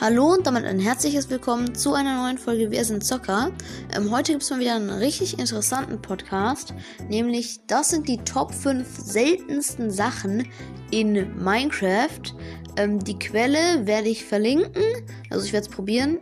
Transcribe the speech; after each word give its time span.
Hallo 0.00 0.32
und 0.32 0.46
damit 0.46 0.64
ein 0.64 0.78
herzliches 0.78 1.28
Willkommen 1.28 1.74
zu 1.74 1.92
einer 1.92 2.22
neuen 2.22 2.38
Folge 2.38 2.70
Wir 2.70 2.86
sind 2.86 3.04
Zocker. 3.04 3.50
Ähm, 3.94 4.10
heute 4.10 4.32
gibt 4.32 4.42
es 4.42 4.48
mal 4.48 4.58
wieder 4.58 4.76
einen 4.76 4.88
richtig 4.88 5.38
interessanten 5.38 6.00
Podcast, 6.00 6.72
nämlich 7.10 7.66
das 7.66 7.90
sind 7.90 8.08
die 8.08 8.16
Top 8.16 8.54
5 8.54 8.86
seltensten 8.96 9.90
Sachen 9.90 10.48
in 10.90 11.36
Minecraft. 11.36 12.34
Ähm, 12.78 13.04
die 13.04 13.18
Quelle 13.18 13.86
werde 13.86 14.08
ich 14.08 14.24
verlinken, 14.24 14.82
also 15.28 15.44
ich 15.44 15.52
werde 15.52 15.66
es 15.66 15.70
probieren. 15.70 16.20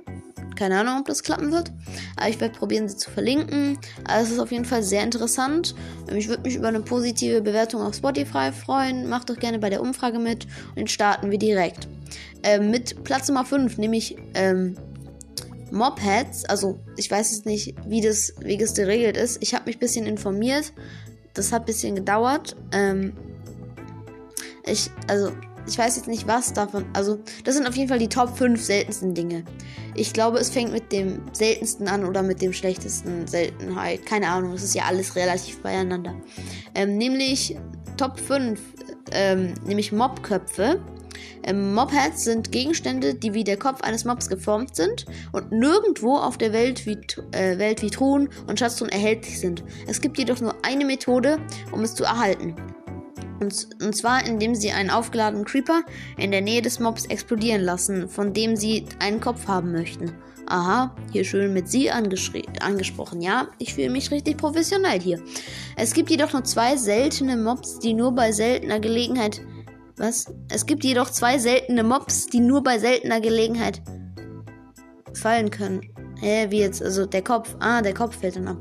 Keine 0.57 0.81
Ahnung, 0.81 0.99
ob 0.99 1.07
das 1.07 1.22
klappen 1.22 1.53
wird. 1.53 1.71
Aber 2.17 2.29
ich 2.29 2.40
werde 2.40 2.58
probieren, 2.58 2.89
sie 2.89 2.96
zu 2.96 3.13
verlinken. 3.13 3.79
Also 4.03 4.26
es 4.26 4.32
ist 4.32 4.40
auf 4.40 4.50
jeden 4.50 4.64
Fall 4.64 4.82
sehr 4.82 5.04
interessant. 5.04 5.76
Ähm, 6.11 6.17
ich 6.17 6.26
würde 6.26 6.43
mich 6.43 6.57
über 6.57 6.67
eine 6.67 6.81
positive 6.81 7.43
Bewertung 7.43 7.82
auf 7.82 7.95
Spotify 7.95 8.50
freuen. 8.50 9.08
Macht 9.08 9.31
doch 9.31 9.36
gerne 9.36 9.61
bei 9.61 9.71
der 9.71 9.82
Umfrage 9.82 10.18
mit 10.18 10.49
und 10.75 10.90
starten 10.90 11.31
wir 11.31 11.39
direkt. 11.39 11.86
Ähm, 12.43 12.71
mit 12.71 13.05
Platz 13.05 13.29
Nummer 13.29 13.45
5, 13.45 13.79
nämlich 13.79 14.17
ähm, 14.35 14.77
Mobheads. 15.71 16.45
Also 16.45 16.79
ich 16.97 17.11
weiß 17.11 17.33
jetzt 17.33 17.47
nicht, 17.47 17.75
wie 17.87 18.01
das, 18.01 18.35
wie 18.41 18.57
das 18.57 18.75
geregelt 18.75 19.17
ist. 19.17 19.43
Ich 19.43 19.55
habe 19.55 19.67
mich 19.67 19.77
ein 19.77 19.81
bisschen 19.81 20.07
informiert. 20.07 20.73
Das 21.35 21.53
hat 21.53 21.63
ein 21.63 21.67
bisschen 21.67 21.95
gedauert. 21.95 22.57
Ähm, 22.73 23.13
ich, 24.64 24.91
also 25.07 25.33
ich 25.69 25.79
weiß 25.79 25.97
jetzt 25.97 26.09
nicht, 26.09 26.27
was 26.27 26.53
davon. 26.53 26.87
Also, 26.95 27.19
das 27.45 27.55
sind 27.55 27.69
auf 27.69 27.77
jeden 27.77 27.89
Fall 27.89 27.99
die 27.99 28.09
Top 28.09 28.37
5 28.37 28.63
seltensten 28.63 29.14
Dinge. 29.14 29.45
Ich 29.95 30.13
glaube, 30.13 30.39
es 30.39 30.49
fängt 30.49 30.73
mit 30.73 30.93
dem 30.93 31.21
seltensten 31.33 31.89
an 31.89 32.05
oder 32.05 32.23
mit 32.23 32.41
dem 32.41 32.53
schlechtesten 32.53 33.27
Seltenheit. 33.27 34.06
Keine 34.06 34.28
Ahnung, 34.28 34.53
das 34.53 34.62
ist 34.62 34.75
ja 34.75 34.84
alles 34.84 35.14
relativ 35.14 35.61
beieinander. 35.61 36.14
Ähm, 36.75 36.97
nämlich 36.97 37.56
Top 37.97 38.19
5, 38.19 38.61
ähm, 39.12 39.55
nämlich 39.67 39.92
Mobköpfe. 39.92 40.81
Ähm, 41.45 41.75
Mobheads 41.75 42.25
sind 42.25 42.53
Gegenstände, 42.53 43.14
die 43.14 43.34
wie 43.34 43.44
der 43.44 43.56
Kopf 43.56 43.81
eines 43.83 44.05
Mobs 44.05 44.28
geformt 44.28 44.77
sind 44.77 45.06
und 45.33 45.53
nirgendwo 45.53 46.17
auf 46.17 46.39
der 46.39 46.53
Welt 46.53 46.86
wie, 46.86 46.98
äh, 47.33 47.58
Welt 47.58 47.83
wie 47.83 47.91
Truhen 47.91 48.28
und 48.47 48.58
Schatztruhen 48.58 48.91
erhältlich 48.91 49.39
sind. 49.41 49.64
Es 49.86 50.00
gibt 50.00 50.19
jedoch 50.19 50.41
nur 50.41 50.55
eine 50.62 50.84
Methode, 50.84 51.39
um 51.72 51.83
es 51.83 51.95
zu 51.95 52.05
erhalten. 52.05 52.56
Und, 53.41 53.69
und 53.80 53.97
zwar, 53.97 54.27
indem 54.27 54.55
sie 54.55 54.72
einen 54.72 54.91
aufgeladenen 54.91 55.45
Creeper 55.45 55.83
in 56.17 56.33
der 56.33 56.41
Nähe 56.41 56.62
des 56.62 56.80
Mobs 56.80 57.06
explodieren 57.06 57.62
lassen, 57.62 58.08
von 58.08 58.33
dem 58.33 58.56
sie 58.56 58.84
einen 58.98 59.20
Kopf 59.20 59.47
haben 59.47 59.70
möchten. 59.73 60.12
Aha, 60.50 60.97
hier 61.12 61.25
schön 61.25 61.52
mit 61.52 61.69
sie 61.69 61.91
angesprochen. 61.91 63.20
Ja, 63.20 63.48
ich 63.58 63.75
fühle 63.75 63.91
mich 63.91 64.11
richtig 64.11 64.39
professionell 64.39 64.98
hier. 64.98 65.20
Es 65.77 65.92
gibt 65.92 66.08
jedoch 66.08 66.33
nur 66.33 66.42
zwei 66.45 66.77
seltene 66.77 67.36
Mobs, 67.36 67.78
die 67.80 67.92
nur 67.92 68.12
bei 68.12 68.33
seltener 68.33 68.80
Gelegenheit. 68.80 69.42
Was? 69.98 70.27
Es 70.48 70.66
gibt 70.66 70.84
jedoch 70.84 71.10
zwei 71.10 71.38
seltene 71.38 71.82
Mobs, 71.82 72.27
die 72.27 72.41
nur 72.41 72.62
bei 72.62 72.78
seltener 72.78 73.20
Gelegenheit 73.20 73.82
fallen 75.14 75.50
können. 75.50 75.80
Hä, 76.20 76.46
wie 76.50 76.60
jetzt? 76.60 76.82
Also 76.82 77.06
der 77.06 77.22
Kopf. 77.22 77.56
Ah, 77.60 77.82
der 77.82 77.94
Kopf 77.94 78.16
fällt 78.18 78.36
dann 78.36 78.48
ab. 78.48 78.58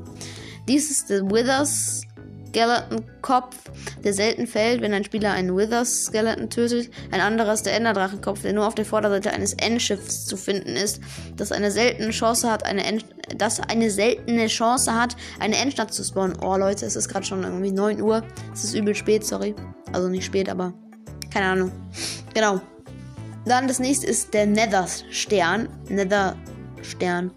Dies 0.66 0.90
ist 0.90 1.10
der 1.10 1.22
Withers 1.30 2.02
Skeleton-Kopf, 2.48 3.56
der 4.02 4.12
selten 4.12 4.46
fällt, 4.46 4.80
wenn 4.80 4.92
ein 4.92 5.04
Spieler 5.04 5.32
einen 5.32 5.56
Withers-Skeleton 5.56 6.50
tötet. 6.50 6.90
Ein 7.10 7.20
anderer 7.20 7.52
ist 7.52 7.66
der 7.66 7.74
Enderdrachenkopf, 7.74 8.42
der 8.42 8.52
nur 8.52 8.66
auf 8.66 8.74
der 8.74 8.84
Vorderseite 8.84 9.32
eines 9.32 9.54
Endschiffs 9.54 10.26
zu 10.26 10.36
finden 10.36 10.76
ist, 10.76 11.00
das 11.36 11.52
eine 11.52 11.70
seltene 11.70 12.10
Chance 12.10 12.50
hat, 12.50 12.64
eine 12.64 12.84
End 12.84 13.04
das 13.36 13.60
eine 13.60 13.90
seltene 13.90 14.46
Chance 14.46 14.94
hat, 14.94 15.14
eine 15.38 15.56
Endstadt 15.56 15.92
zu 15.92 16.02
spawnen. 16.02 16.38
Oh 16.42 16.56
Leute, 16.56 16.86
es 16.86 16.96
ist 16.96 17.08
gerade 17.08 17.26
schon 17.26 17.44
irgendwie 17.44 17.72
9 17.72 18.00
Uhr. 18.00 18.22
Es 18.54 18.64
ist 18.64 18.74
übel 18.74 18.94
spät, 18.94 19.24
sorry. 19.24 19.54
Also 19.92 20.08
nicht 20.08 20.24
spät, 20.24 20.48
aber 20.48 20.72
keine 21.38 21.52
Ahnung. 21.52 21.72
Genau. 22.34 22.60
Dann 23.46 23.68
das 23.68 23.78
nächste 23.78 24.08
ist 24.08 24.34
der 24.34 24.46
Nether-Stern. 24.46 25.68
Nether-Stern. 25.88 27.30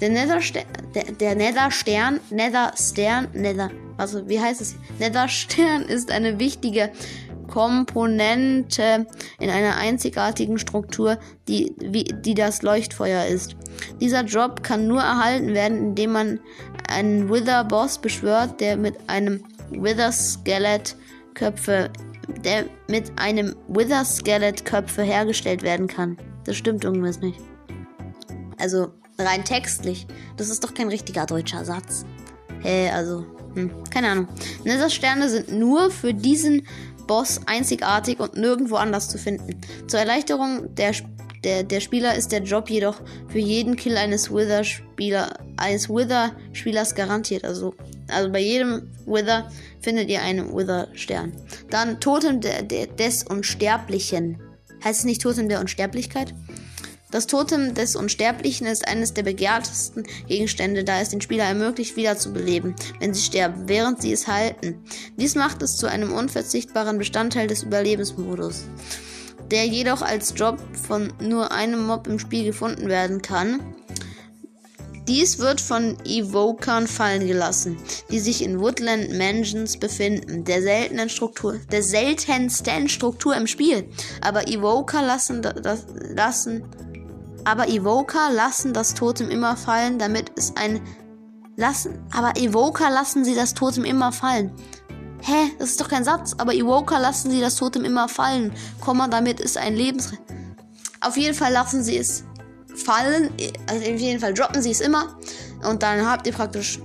Der 0.00 0.08
Nether-Stern, 0.08 0.66
der, 0.94 1.02
der 1.04 1.34
Nether-Stern, 1.34 2.20
Nether-Stern, 2.30 3.26
Nether, 3.32 3.70
also 3.98 4.28
wie 4.28 4.40
heißt 4.40 4.60
es? 4.60 4.76
Nether-Stern 5.00 5.82
ist 5.82 6.12
eine 6.12 6.38
wichtige 6.38 6.92
Komponente 7.48 9.06
in 9.40 9.50
einer 9.50 9.76
einzigartigen 9.76 10.58
Struktur, 10.58 11.18
die, 11.48 11.74
wie, 11.80 12.04
die 12.04 12.34
das 12.34 12.62
Leuchtfeuer 12.62 13.26
ist. 13.26 13.56
Dieser 14.00 14.22
Job 14.22 14.62
kann 14.62 14.86
nur 14.86 15.00
erhalten 15.00 15.54
werden, 15.54 15.78
indem 15.78 16.12
man 16.12 16.38
einen 16.88 17.28
Wither-Boss 17.28 17.98
beschwört, 17.98 18.60
der 18.60 18.76
mit 18.76 18.94
einem 19.08 19.42
Wither-Skelett-Köpfe, 19.72 21.90
der 22.44 22.66
mit 22.88 23.12
einem 23.16 23.54
Wither-Skelett-Köpfe 23.68 25.02
hergestellt 25.02 25.62
werden 25.62 25.86
kann. 25.86 26.16
Das 26.44 26.56
stimmt 26.56 26.84
irgendwas 26.84 27.20
nicht. 27.20 27.38
Also 28.58 28.88
rein 29.18 29.44
textlich. 29.44 30.06
Das 30.36 30.48
ist 30.48 30.64
doch 30.64 30.74
kein 30.74 30.88
richtiger 30.88 31.26
deutscher 31.26 31.64
Satz. 31.64 32.04
Hä, 32.62 32.86
hey, 32.86 32.90
also 32.90 33.24
hm, 33.54 33.70
keine 33.90 34.10
Ahnung. 34.10 34.28
Nether-Sterne 34.64 35.28
sind 35.28 35.52
nur 35.52 35.90
für 35.90 36.14
diesen 36.14 36.66
Boss 37.06 37.40
einzigartig 37.46 38.20
und 38.20 38.36
nirgendwo 38.36 38.76
anders 38.76 39.08
zu 39.08 39.18
finden. 39.18 39.60
Zur 39.88 39.98
Erleichterung 40.00 40.74
der, 40.76 40.94
der, 41.42 41.64
der 41.64 41.80
Spieler 41.80 42.14
ist 42.14 42.32
der 42.32 42.42
Job 42.42 42.70
jedoch 42.70 43.00
für 43.28 43.38
jeden 43.38 43.76
Kill 43.76 43.96
eines 43.96 44.30
Wither-Spieler, 44.30 45.38
eines 45.56 45.88
Wither-Spielers 45.88 46.94
garantiert. 46.94 47.44
Also, 47.44 47.74
also 48.10 48.30
bei 48.30 48.40
jedem 48.40 48.90
Wither 49.06 49.50
findet 49.80 50.08
ihr 50.08 50.22
einen 50.22 50.54
Wither-Stern. 50.54 51.32
Dann 51.70 52.00
Totem 52.00 52.40
der, 52.40 52.62
der, 52.62 52.86
des 52.86 53.24
Unsterblichen. 53.24 54.40
Heißt 54.84 55.00
es 55.00 55.04
nicht 55.04 55.22
Totem 55.22 55.48
der 55.48 55.60
Unsterblichkeit? 55.60 56.34
Das 57.10 57.26
Totem 57.26 57.74
des 57.74 57.96
Unsterblichen 57.96 58.68
ist 58.68 58.86
eines 58.86 59.12
der 59.14 59.24
begehrtesten 59.24 60.04
Gegenstände, 60.28 60.84
da 60.84 61.00
es 61.00 61.08
den 61.08 61.20
Spieler 61.20 61.44
ermöglicht, 61.44 61.96
wiederzubeleben, 61.96 62.76
wenn 63.00 63.14
sie 63.14 63.22
sterben, 63.22 63.68
während 63.68 64.00
sie 64.00 64.12
es 64.12 64.28
halten. 64.28 64.84
Dies 65.16 65.34
macht 65.34 65.60
es 65.62 65.76
zu 65.76 65.88
einem 65.88 66.12
unverzichtbaren 66.12 66.98
Bestandteil 66.98 67.48
des 67.48 67.64
Überlebensmodus, 67.64 68.62
der 69.50 69.66
jedoch 69.66 70.02
als 70.02 70.34
Job 70.36 70.60
von 70.86 71.12
nur 71.20 71.50
einem 71.50 71.84
Mob 71.84 72.06
im 72.06 72.20
Spiel 72.20 72.44
gefunden 72.44 72.88
werden 72.88 73.20
kann. 73.22 73.60
Dies 75.10 75.40
wird 75.40 75.60
von 75.60 75.96
Evokern 76.04 76.86
fallen 76.86 77.26
gelassen, 77.26 77.76
die 78.12 78.20
sich 78.20 78.44
in 78.44 78.60
Woodland 78.60 79.18
Mansions 79.18 79.76
befinden, 79.76 80.44
der 80.44 80.62
seltenen 80.62 81.08
Struktur, 81.08 81.58
der 81.72 81.82
seltensten 81.82 82.88
Struktur 82.88 83.34
im 83.34 83.48
Spiel. 83.48 83.88
Aber 84.20 84.46
Evoker 84.46 85.02
lassen, 85.02 85.42
das, 85.42 85.86
lassen 86.14 86.62
aber 87.42 87.68
Evoker 87.68 88.30
lassen 88.30 88.72
das 88.72 88.94
Totem 88.94 89.30
immer 89.30 89.56
fallen, 89.56 89.98
damit 89.98 90.30
es 90.36 90.54
ein 90.56 90.80
lassen. 91.56 91.98
Aber 92.12 92.36
Evoker 92.36 92.88
lassen 92.88 93.24
sie 93.24 93.34
das 93.34 93.54
Totem 93.54 93.84
immer 93.84 94.12
fallen. 94.12 94.52
Hä? 95.22 95.50
Das 95.58 95.70
ist 95.70 95.80
doch 95.80 95.88
kein 95.88 96.04
Satz. 96.04 96.36
Aber 96.38 96.54
Evoker 96.54 97.00
lassen 97.00 97.32
sie 97.32 97.40
das 97.40 97.56
Totem 97.56 97.84
immer 97.84 98.08
fallen. 98.08 98.52
Komma, 98.80 99.08
damit 99.08 99.40
ist 99.40 99.58
ein 99.58 99.74
Lebens. 99.74 100.12
Auf 101.00 101.16
jeden 101.16 101.34
Fall 101.34 101.52
lassen 101.52 101.82
sie 101.82 101.96
es 101.96 102.22
fallen. 102.76 103.30
Also 103.66 103.92
auf 103.92 104.00
jeden 104.00 104.20
Fall 104.20 104.34
droppen 104.34 104.62
sie 104.62 104.70
es 104.70 104.80
immer. 104.80 105.18
Und 105.68 105.82
dann 105.82 106.06
habt 106.06 106.26
ihr 106.26 106.32
praktisch, 106.32 106.78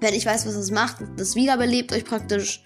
wenn 0.00 0.14
ich 0.14 0.26
weiß, 0.26 0.46
was 0.46 0.54
es 0.54 0.70
macht, 0.70 0.96
das 1.16 1.34
wiederbelebt 1.34 1.92
euch 1.92 2.04
praktisch. 2.04 2.62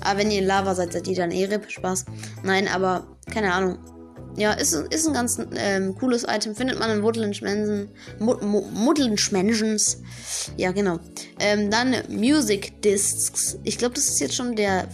Aber 0.00 0.20
wenn 0.20 0.30
ihr 0.30 0.40
in 0.40 0.46
Lava 0.46 0.74
seid, 0.74 0.92
seid 0.92 1.08
ihr 1.08 1.16
dann 1.16 1.30
eh 1.30 1.46
RIP. 1.46 1.70
Spaß. 1.70 2.06
Nein, 2.42 2.68
aber 2.68 3.06
keine 3.32 3.52
Ahnung. 3.52 3.78
Ja, 4.36 4.52
ist, 4.52 4.72
ist 4.72 5.06
ein 5.08 5.14
ganz 5.14 5.40
ähm, 5.56 5.96
cooles 5.96 6.24
Item. 6.28 6.54
Findet 6.54 6.78
man 6.78 6.90
in 6.90 7.02
Woodland 7.02 7.42
Mansions. 9.32 10.00
Ja, 10.56 10.70
genau. 10.70 11.00
Ähm, 11.40 11.70
dann 11.70 11.96
Music 12.08 12.80
Discs. 12.82 13.58
Ich 13.64 13.78
glaube, 13.78 13.96
das 13.96 14.08
ist 14.08 14.20
jetzt 14.20 14.36
schon 14.36 14.54
der 14.54 14.88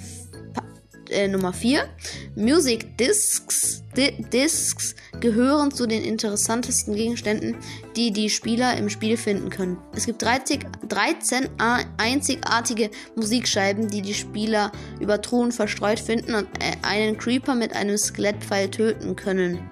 äh, 1.14 1.28
Nummer 1.28 1.52
4. 1.52 1.88
Music 2.36 2.98
Discs, 2.98 3.82
Di 3.96 4.22
Discs 4.32 4.94
gehören 5.20 5.70
zu 5.70 5.86
den 5.86 6.02
interessantesten 6.02 6.94
Gegenständen, 6.94 7.56
die 7.96 8.12
die 8.12 8.28
Spieler 8.28 8.76
im 8.76 8.90
Spiel 8.90 9.16
finden 9.16 9.50
können. 9.50 9.78
Es 9.94 10.06
gibt 10.06 10.20
13, 10.22 10.64
13 10.88 11.48
einzigartige 11.96 12.90
Musikscheiben, 13.14 13.88
die 13.88 14.02
die 14.02 14.14
Spieler 14.14 14.72
über 15.00 15.22
Truhen 15.22 15.52
verstreut 15.52 16.00
finden 16.00 16.34
und 16.34 16.48
äh, 16.60 16.76
einen 16.82 17.16
Creeper 17.16 17.54
mit 17.54 17.72
einem 17.72 17.96
Skelettpfeil 17.96 18.70
töten 18.70 19.16
können. 19.16 19.70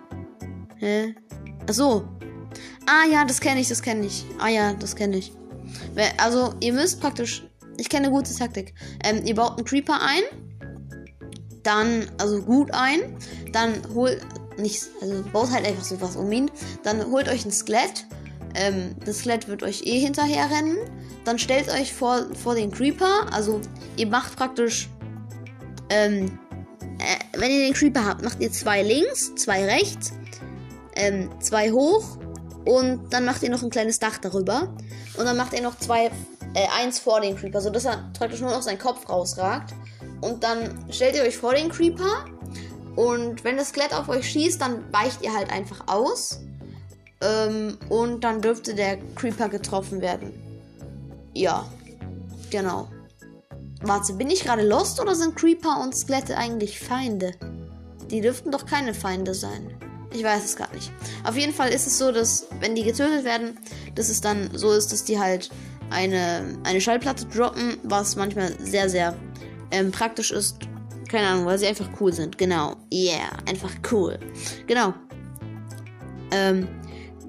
Hä? 0.78 1.14
Achso. 1.68 2.08
Ah 2.86 3.06
ja, 3.10 3.24
das 3.24 3.40
kenne 3.40 3.60
ich, 3.60 3.68
das 3.68 3.82
kenne 3.82 4.06
ich. 4.06 4.24
Ah 4.38 4.48
ja, 4.48 4.74
das 4.74 4.96
kenne 4.96 5.16
ich. 5.16 5.32
Also, 6.18 6.54
ihr 6.60 6.72
müsst 6.72 7.00
praktisch. 7.00 7.44
Ich 7.78 7.88
kenne 7.88 8.06
eine 8.06 8.14
gute 8.14 8.34
Taktik. 8.34 8.74
Ähm, 9.02 9.24
ihr 9.24 9.34
baut 9.34 9.56
einen 9.56 9.64
Creeper 9.64 10.00
ein 10.02 10.22
dann, 11.62 12.10
also 12.18 12.42
gut 12.42 12.70
ein, 12.72 13.16
dann 13.52 13.74
holt, 13.94 14.20
nicht, 14.58 14.84
also 15.00 15.22
baut 15.32 15.50
halt 15.50 15.66
einfach 15.66 15.84
sowas 15.84 16.16
um 16.16 16.30
ihn, 16.32 16.50
dann 16.82 17.10
holt 17.10 17.28
euch 17.28 17.44
ein 17.44 17.52
Skelett, 17.52 18.06
ähm, 18.54 18.94
das 19.04 19.18
Skelett 19.18 19.48
wird 19.48 19.62
euch 19.62 19.86
eh 19.86 19.98
hinterher 19.98 20.50
rennen, 20.50 20.76
dann 21.24 21.38
stellt 21.38 21.68
euch 21.68 21.92
vor, 21.92 22.26
vor 22.42 22.54
den 22.54 22.70
Creeper, 22.70 23.26
also 23.32 23.60
ihr 23.96 24.06
macht 24.06 24.36
praktisch, 24.36 24.88
ähm, 25.88 26.38
äh, 26.98 27.38
wenn 27.38 27.50
ihr 27.50 27.66
den 27.66 27.74
Creeper 27.74 28.04
habt, 28.04 28.22
macht 28.22 28.40
ihr 28.40 28.52
zwei 28.52 28.82
links, 28.82 29.34
zwei 29.34 29.64
rechts, 29.64 30.12
ähm, 30.96 31.30
zwei 31.40 31.70
hoch. 31.70 32.18
Und 32.64 33.12
dann 33.12 33.24
macht 33.24 33.42
ihr 33.42 33.50
noch 33.50 33.62
ein 33.62 33.70
kleines 33.70 33.98
Dach 33.98 34.18
darüber. 34.18 34.72
Und 35.16 35.24
dann 35.24 35.36
macht 35.36 35.52
ihr 35.52 35.62
noch 35.62 35.78
zwei, 35.78 36.06
äh, 36.54 36.66
eins 36.78 37.00
vor 37.00 37.20
den 37.20 37.36
Creeper, 37.36 37.60
sodass 37.60 37.84
er 37.84 38.10
praktisch 38.16 38.40
nur 38.40 38.50
noch 38.50 38.62
sein 38.62 38.78
Kopf 38.78 39.08
rausragt. 39.08 39.74
Und 40.22 40.42
dann 40.44 40.86
stellt 40.90 41.16
ihr 41.16 41.22
euch 41.22 41.36
vor 41.36 41.52
den 41.52 41.69
Creeper. 41.69 42.24
Und 42.96 43.44
wenn 43.44 43.56
das 43.58 43.69
Skelett 43.69 43.92
auf 43.92 44.08
euch 44.08 44.30
schießt, 44.30 44.60
dann 44.60 44.90
weicht 44.92 45.22
ihr 45.22 45.34
halt 45.34 45.50
einfach 45.52 45.88
aus. 45.88 46.40
Ähm, 47.20 47.76
und 47.90 48.24
dann 48.24 48.40
dürfte 48.40 48.74
der 48.74 48.98
Creeper 49.16 49.48
getroffen 49.48 50.00
werden. 50.00 50.32
Ja, 51.34 51.66
genau. 52.50 52.88
Warte, 53.82 54.12
bin 54.12 54.30
ich 54.30 54.44
gerade 54.44 54.66
lost 54.66 55.00
oder 55.00 55.14
sind 55.14 55.34
Creeper 55.34 55.80
und 55.82 55.94
Skelette 55.94 56.36
eigentlich 56.36 56.78
Feinde? 56.78 57.32
Die 58.10 58.20
dürften 58.20 58.52
doch 58.52 58.64
keine 58.64 58.94
Feinde 58.94 59.34
sein. 59.34 59.74
Ich 60.12 60.22
weiß 60.22 60.44
es 60.44 60.56
gar 60.56 60.72
nicht. 60.74 60.92
Auf 61.24 61.36
jeden 61.36 61.54
Fall 61.54 61.70
ist 61.70 61.86
es 61.86 61.98
so, 61.98 62.12
dass 62.12 62.46
wenn 62.60 62.74
die 62.76 62.84
getötet 62.84 63.24
werden, 63.24 63.58
dass 63.94 64.08
es 64.08 64.20
dann 64.20 64.50
so 64.56 64.72
ist, 64.72 64.92
dass 64.92 65.04
die 65.04 65.19
halt 65.19 65.50
eine, 65.90 66.58
eine 66.64 66.80
Schallplatte 66.80 67.26
droppen, 67.26 67.78
was 67.82 68.16
manchmal 68.16 68.52
sehr, 68.60 68.88
sehr 68.88 69.16
ähm, 69.72 69.90
praktisch 69.90 70.30
ist. 70.30 70.58
Keine 71.08 71.26
Ahnung, 71.26 71.46
weil 71.46 71.58
sie 71.58 71.66
einfach 71.66 71.88
cool 72.00 72.12
sind. 72.12 72.38
Genau. 72.38 72.76
Yeah, 72.92 73.30
einfach 73.46 73.72
cool. 73.90 74.19
Genau. 74.66 74.94
Ähm, 76.30 76.69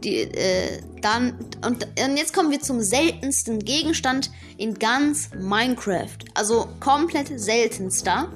die, 0.03 0.17
äh, 0.17 0.81
dann, 1.01 1.37
und, 1.65 1.85
und 1.85 2.17
jetzt 2.17 2.33
kommen 2.33 2.51
wir 2.51 2.61
zum 2.61 2.81
seltensten 2.81 3.59
Gegenstand 3.59 4.31
in 4.57 4.73
ganz 4.75 5.29
Minecraft. 5.37 6.17
Also 6.33 6.69
komplett 6.79 7.37
seltenster. 7.39 8.31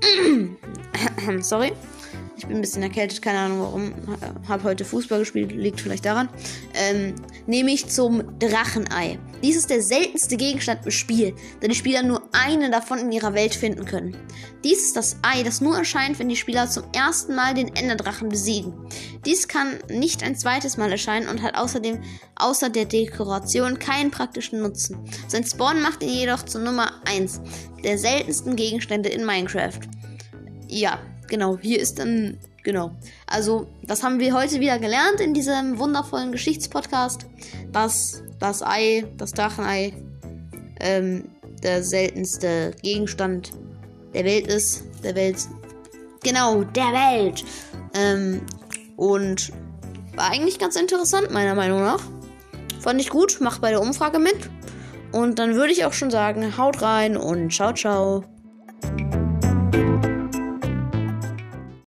Sorry. 1.40 1.72
Ich 2.36 2.46
bin 2.46 2.56
ein 2.56 2.60
bisschen 2.60 2.82
erkältet, 2.82 3.22
keine 3.22 3.38
Ahnung 3.38 3.60
warum. 3.60 3.92
Hab 4.48 4.64
heute 4.64 4.84
Fußball 4.84 5.20
gespielt, 5.20 5.52
liegt 5.52 5.80
vielleicht 5.80 6.04
daran. 6.04 6.28
Ähm, 6.74 7.14
nämlich 7.46 7.86
zum 7.86 8.38
Drachenei. 8.38 9.18
Dies 9.42 9.56
ist 9.56 9.70
der 9.70 9.82
seltenste 9.82 10.36
Gegenstand 10.36 10.84
im 10.84 10.90
Spiel, 10.90 11.34
da 11.60 11.68
die 11.68 11.74
Spieler 11.74 12.02
nur 12.02 12.22
einen 12.32 12.72
davon 12.72 12.98
in 12.98 13.12
ihrer 13.12 13.34
Welt 13.34 13.54
finden 13.54 13.84
können. 13.84 14.16
Dies 14.64 14.82
ist 14.84 14.96
das 14.96 15.16
Ei, 15.22 15.42
das 15.42 15.60
nur 15.60 15.76
erscheint, 15.76 16.18
wenn 16.18 16.28
die 16.28 16.36
Spieler 16.36 16.68
zum 16.68 16.84
ersten 16.92 17.34
Mal 17.36 17.54
den 17.54 17.74
Enderdrachen 17.76 18.28
besiegen. 18.28 18.74
Dies 19.24 19.46
kann 19.46 19.78
nicht 19.88 20.24
ein 20.24 20.36
zweites 20.36 20.76
Mal 20.76 20.90
erscheinen 20.90 21.28
und 21.28 21.42
hat 21.42 21.56
außerdem 21.56 22.00
außer 22.34 22.68
der 22.68 22.86
Dekoration 22.86 23.78
keinen 23.78 24.10
praktischen 24.10 24.60
Nutzen. 24.60 24.98
Sein 25.28 25.44
Spawn 25.44 25.80
macht 25.80 26.02
ihn 26.02 26.08
jedoch 26.08 26.44
zur 26.44 26.62
Nummer 26.62 26.90
1 27.06 27.40
der 27.84 27.98
seltensten 27.98 28.56
Gegenstände 28.56 29.08
in 29.10 29.24
Minecraft. 29.24 29.80
Ja, 30.68 30.98
genau, 31.28 31.58
hier 31.58 31.80
ist 31.80 31.98
dann, 31.98 32.38
genau. 32.62 32.92
Also, 33.26 33.66
das 33.82 34.02
haben 34.02 34.20
wir 34.20 34.34
heute 34.34 34.60
wieder 34.60 34.78
gelernt 34.78 35.20
in 35.20 35.34
diesem 35.34 35.78
wundervollen 35.78 36.32
Geschichtspodcast, 36.32 37.26
dass 37.72 38.22
das 38.38 38.62
Ei, 38.62 39.04
das 39.16 39.32
Drachenei, 39.32 39.92
ähm, 40.80 41.28
der 41.62 41.82
seltenste 41.82 42.72
Gegenstand 42.82 43.52
der 44.12 44.24
Welt 44.24 44.46
ist. 44.46 44.84
Der 45.02 45.14
Welt. 45.14 45.38
Genau, 46.22 46.64
der 46.64 46.92
Welt. 46.92 47.44
Ähm, 47.94 48.42
und 48.96 49.52
war 50.14 50.30
eigentlich 50.30 50.58
ganz 50.58 50.76
interessant, 50.76 51.30
meiner 51.30 51.54
Meinung 51.54 51.80
nach. 51.80 52.00
Fand 52.80 53.00
ich 53.00 53.10
gut, 53.10 53.40
macht 53.40 53.60
bei 53.60 53.70
der 53.70 53.80
Umfrage 53.80 54.18
mit. 54.18 54.50
Und 55.12 55.38
dann 55.38 55.54
würde 55.54 55.72
ich 55.72 55.84
auch 55.84 55.92
schon 55.92 56.10
sagen, 56.10 56.56
haut 56.58 56.82
rein 56.82 57.16
und 57.16 57.52
ciao, 57.52 57.72
ciao. 57.72 58.24